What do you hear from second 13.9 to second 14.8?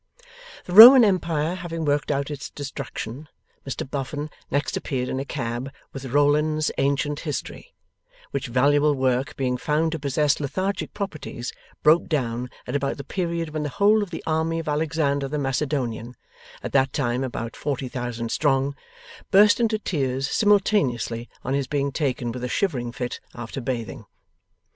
of the army of